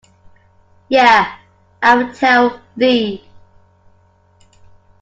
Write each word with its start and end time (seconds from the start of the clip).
Yea, 0.89 1.27
I 1.83 1.93
will 1.95 2.11
tell 2.11 2.59
thee. 2.75 3.23